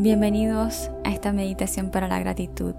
Bienvenidos 0.00 0.92
a 1.02 1.10
esta 1.10 1.32
meditación 1.32 1.90
para 1.90 2.06
la 2.06 2.20
gratitud. 2.20 2.72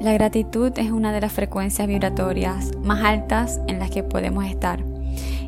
La 0.00 0.12
gratitud 0.12 0.70
es 0.76 0.92
una 0.92 1.10
de 1.10 1.20
las 1.20 1.32
frecuencias 1.32 1.88
vibratorias 1.88 2.70
más 2.84 3.02
altas 3.02 3.60
en 3.66 3.80
las 3.80 3.90
que 3.90 4.04
podemos 4.04 4.44
estar 4.44 4.84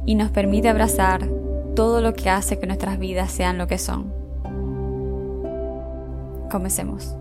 y 0.05 0.17
nos 0.17 0.33
permite 0.33 0.69
abrazar 0.69 1.29
todo 1.77 2.01
lo 2.01 2.13
que 2.15 2.29
hace 2.29 2.59
que 2.59 2.67
nuestras 2.67 2.99
vidas 2.99 3.31
sean 3.31 3.57
lo 3.57 3.69
que 3.69 3.79
son. 3.79 4.13
Comencemos. 6.51 7.15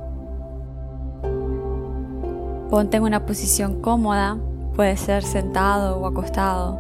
Ponte 2.72 2.98
en 2.98 3.04
una 3.04 3.28
posición 3.28 3.82
cómoda, 3.82 4.40
puede 4.76 4.98
ser 4.98 5.22
sentado 5.22 6.00
o 6.00 6.08
acostado, 6.08 6.80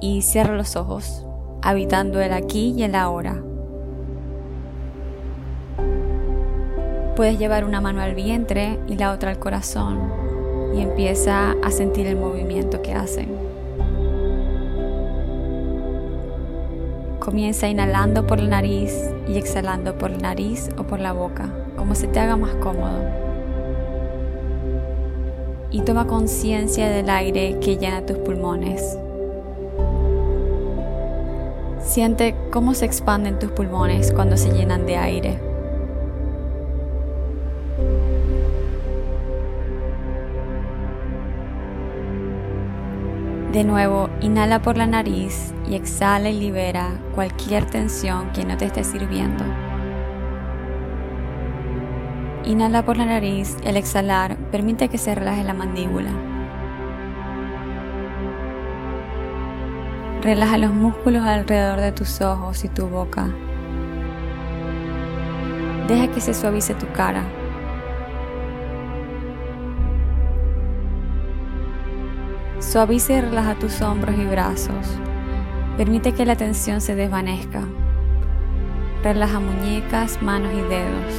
y 0.00 0.22
cierra 0.22 0.56
los 0.56 0.74
ojos, 0.74 1.26
habitando 1.60 2.18
el 2.22 2.32
aquí 2.32 2.72
y 2.74 2.84
el 2.84 2.94
ahora. 2.94 3.42
Puedes 7.16 7.38
llevar 7.38 7.64
una 7.64 7.80
mano 7.80 8.00
al 8.00 8.16
vientre 8.16 8.80
y 8.88 8.96
la 8.96 9.12
otra 9.12 9.30
al 9.30 9.38
corazón 9.38 10.00
y 10.74 10.80
empieza 10.80 11.52
a 11.62 11.70
sentir 11.70 12.08
el 12.08 12.16
movimiento 12.16 12.82
que 12.82 12.92
hacen. 12.92 13.28
Comienza 17.20 17.68
inhalando 17.68 18.26
por 18.26 18.40
la 18.40 18.48
nariz 18.48 18.92
y 19.28 19.38
exhalando 19.38 19.96
por 19.96 20.10
la 20.10 20.18
nariz 20.18 20.68
o 20.76 20.82
por 20.82 20.98
la 20.98 21.12
boca, 21.12 21.48
como 21.76 21.94
se 21.94 22.08
te 22.08 22.18
haga 22.18 22.36
más 22.36 22.56
cómodo. 22.56 22.98
Y 25.70 25.82
toma 25.82 26.08
conciencia 26.08 26.90
del 26.90 27.08
aire 27.08 27.60
que 27.60 27.76
llena 27.76 28.04
tus 28.04 28.18
pulmones. 28.18 28.98
Siente 31.80 32.34
cómo 32.50 32.74
se 32.74 32.86
expanden 32.86 33.38
tus 33.38 33.52
pulmones 33.52 34.12
cuando 34.12 34.36
se 34.36 34.50
llenan 34.50 34.84
de 34.84 34.96
aire. 34.96 35.53
De 43.54 43.62
nuevo, 43.62 44.10
inhala 44.20 44.60
por 44.60 44.76
la 44.76 44.84
nariz 44.84 45.54
y 45.70 45.76
exhala 45.76 46.28
y 46.28 46.40
libera 46.40 46.88
cualquier 47.14 47.64
tensión 47.64 48.32
que 48.32 48.44
no 48.44 48.56
te 48.56 48.64
esté 48.64 48.82
sirviendo. 48.82 49.44
Inhala 52.44 52.84
por 52.84 52.96
la 52.96 53.06
nariz 53.06 53.56
y 53.64 53.68
al 53.68 53.76
exhalar 53.76 54.36
permite 54.50 54.88
que 54.88 54.98
se 54.98 55.14
relaje 55.14 55.44
la 55.44 55.54
mandíbula. 55.54 56.10
Relaja 60.20 60.58
los 60.58 60.72
músculos 60.72 61.22
alrededor 61.22 61.78
de 61.78 61.92
tus 61.92 62.20
ojos 62.22 62.64
y 62.64 62.68
tu 62.68 62.88
boca. 62.88 63.28
Deja 65.86 66.08
que 66.08 66.20
se 66.20 66.34
suavice 66.34 66.74
tu 66.74 66.90
cara 66.90 67.22
Suaviza 72.74 73.12
y 73.12 73.20
relaja 73.20 73.54
tus 73.54 73.80
hombros 73.82 74.16
y 74.18 74.24
brazos. 74.24 74.98
Permite 75.76 76.10
que 76.10 76.26
la 76.26 76.34
tensión 76.34 76.80
se 76.80 76.96
desvanezca. 76.96 77.62
Relaja 79.04 79.38
muñecas, 79.38 80.20
manos 80.20 80.52
y 80.52 80.60
dedos. 80.62 81.14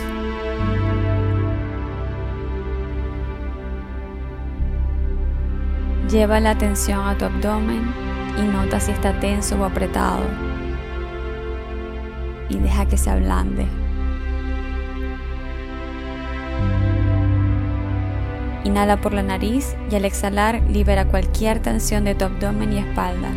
Lleva 6.12 6.42
la 6.42 6.50
atención 6.50 7.08
a 7.08 7.18
tu 7.18 7.24
abdomen 7.24 7.90
y 8.38 8.42
nota 8.42 8.82
si 8.82 8.92
está 8.92 9.18
tenso 9.22 9.56
o 9.56 9.64
apretado. 9.64 10.26
Y 12.50 12.58
deja 12.58 12.86
que 12.86 12.98
se 12.98 13.10
ablande. 13.10 13.66
Inhala 18.66 19.00
por 19.00 19.14
la 19.14 19.22
nariz 19.22 19.76
y 19.92 19.96
al 19.96 20.06
exhalar 20.06 20.60
libera 20.68 21.06
cualquier 21.06 21.62
tensión 21.62 22.04
de 22.04 22.16
tu 22.16 22.26
abdomen 22.26 22.74
y 22.74 22.80
espalda. 22.80 23.30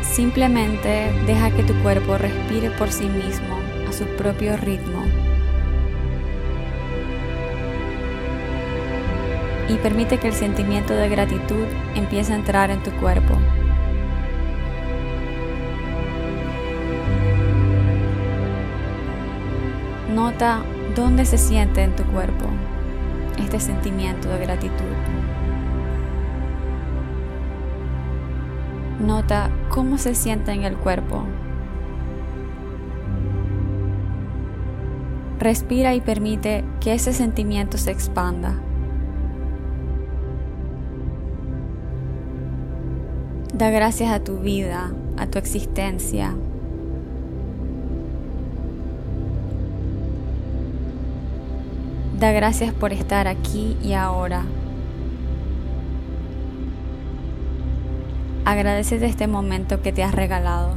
Simplemente 0.00 1.12
deja 1.26 1.50
que 1.50 1.62
tu 1.64 1.74
cuerpo 1.82 2.16
respire 2.16 2.70
por 2.70 2.90
sí 2.90 3.04
mismo 3.04 3.58
a 3.86 3.92
su 3.92 4.06
propio 4.16 4.56
ritmo. 4.56 5.04
Y 9.68 9.74
permite 9.82 10.16
que 10.16 10.28
el 10.28 10.34
sentimiento 10.34 10.94
de 10.94 11.10
gratitud 11.10 11.66
empiece 11.94 12.32
a 12.32 12.36
entrar 12.36 12.70
en 12.70 12.82
tu 12.82 12.90
cuerpo. 12.92 13.36
Nota 20.12 20.62
dónde 20.94 21.24
se 21.24 21.38
siente 21.38 21.82
en 21.82 21.96
tu 21.96 22.04
cuerpo 22.04 22.44
este 23.38 23.58
sentimiento 23.58 24.28
de 24.28 24.38
gratitud. 24.40 24.92
Nota 29.00 29.50
cómo 29.70 29.96
se 29.96 30.14
siente 30.14 30.52
en 30.52 30.64
el 30.64 30.76
cuerpo. 30.76 31.24
Respira 35.38 35.94
y 35.94 36.02
permite 36.02 36.62
que 36.78 36.92
ese 36.92 37.14
sentimiento 37.14 37.78
se 37.78 37.90
expanda. 37.90 38.60
Da 43.54 43.70
gracias 43.70 44.10
a 44.10 44.22
tu 44.22 44.40
vida, 44.40 44.92
a 45.16 45.26
tu 45.26 45.38
existencia, 45.38 46.34
Da 52.22 52.30
gracias 52.30 52.72
por 52.72 52.92
estar 52.92 53.26
aquí 53.26 53.76
y 53.82 53.94
ahora. 53.94 54.44
Agradeces 58.44 59.00
de 59.00 59.08
este 59.08 59.26
momento 59.26 59.82
que 59.82 59.92
te 59.92 60.04
has 60.04 60.14
regalado. 60.14 60.76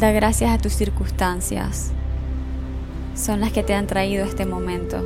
Da 0.00 0.12
gracias 0.12 0.50
a 0.50 0.56
tus 0.56 0.72
circunstancias. 0.72 1.92
Son 3.14 3.42
las 3.42 3.52
que 3.52 3.62
te 3.62 3.74
han 3.74 3.86
traído 3.86 4.24
este 4.24 4.46
momento. 4.46 5.04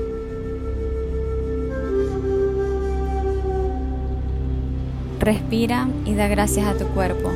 Respira 5.18 5.88
y 6.04 6.14
da 6.14 6.28
gracias 6.28 6.64
a 6.68 6.78
tu 6.78 6.86
cuerpo. 6.94 7.32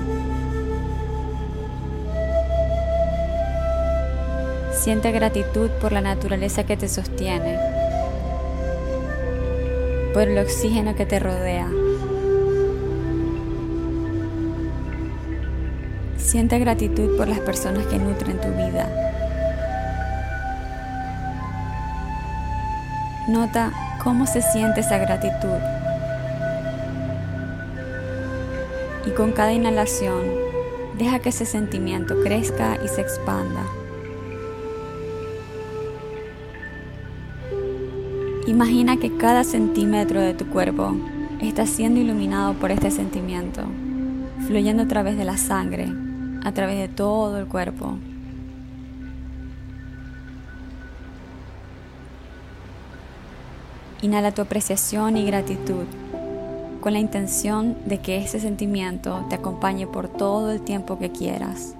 Siente 4.80 5.12
gratitud 5.12 5.68
por 5.72 5.92
la 5.92 6.00
naturaleza 6.00 6.64
que 6.64 6.74
te 6.74 6.88
sostiene, 6.88 7.58
por 10.14 10.22
el 10.22 10.38
oxígeno 10.38 10.94
que 10.94 11.04
te 11.04 11.20
rodea. 11.20 11.68
Siente 16.16 16.58
gratitud 16.58 17.14
por 17.18 17.28
las 17.28 17.40
personas 17.40 17.84
que 17.88 17.98
nutren 17.98 18.40
tu 18.40 18.48
vida. 18.48 18.88
Nota 23.28 23.72
cómo 24.02 24.26
se 24.26 24.40
siente 24.40 24.80
esa 24.80 24.96
gratitud. 24.96 25.58
Y 29.04 29.10
con 29.10 29.32
cada 29.32 29.52
inhalación, 29.52 30.22
deja 30.96 31.18
que 31.18 31.28
ese 31.28 31.44
sentimiento 31.44 32.22
crezca 32.22 32.78
y 32.82 32.88
se 32.88 33.02
expanda. 33.02 33.60
Imagina 38.50 38.96
que 38.96 39.16
cada 39.16 39.44
centímetro 39.44 40.20
de 40.20 40.34
tu 40.34 40.44
cuerpo 40.48 40.96
está 41.40 41.66
siendo 41.66 42.00
iluminado 42.00 42.54
por 42.54 42.72
este 42.72 42.90
sentimiento, 42.90 43.62
fluyendo 44.44 44.82
a 44.82 44.88
través 44.88 45.16
de 45.16 45.24
la 45.24 45.36
sangre, 45.36 45.86
a 46.42 46.50
través 46.50 46.76
de 46.76 46.88
todo 46.88 47.38
el 47.38 47.46
cuerpo. 47.46 47.96
Inhala 54.02 54.32
tu 54.32 54.42
apreciación 54.42 55.16
y 55.16 55.24
gratitud 55.24 55.84
con 56.80 56.92
la 56.92 56.98
intención 56.98 57.76
de 57.86 57.98
que 57.98 58.16
ese 58.16 58.40
sentimiento 58.40 59.26
te 59.28 59.36
acompañe 59.36 59.86
por 59.86 60.08
todo 60.08 60.50
el 60.50 60.60
tiempo 60.62 60.98
que 60.98 61.12
quieras. 61.12 61.76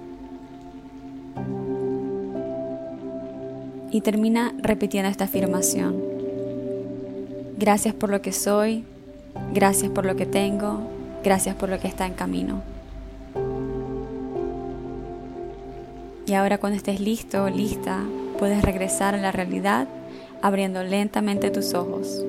Y 3.91 3.99
termina 3.99 4.53
repitiendo 4.61 5.09
esta 5.09 5.25
afirmación. 5.25 6.10
Gracias 7.61 7.93
por 7.93 8.09
lo 8.09 8.23
que 8.23 8.31
soy, 8.31 8.83
gracias 9.53 9.91
por 9.91 10.03
lo 10.03 10.15
que 10.15 10.25
tengo, 10.25 10.81
gracias 11.23 11.55
por 11.55 11.69
lo 11.69 11.79
que 11.79 11.87
está 11.87 12.07
en 12.07 12.15
camino. 12.15 12.63
Y 16.25 16.33
ahora 16.33 16.57
cuando 16.57 16.77
estés 16.77 16.99
listo 16.99 17.43
o 17.43 17.49
lista, 17.49 17.99
puedes 18.39 18.63
regresar 18.63 19.13
a 19.13 19.19
la 19.19 19.31
realidad 19.31 19.87
abriendo 20.41 20.81
lentamente 20.81 21.51
tus 21.51 21.75
ojos. 21.75 22.25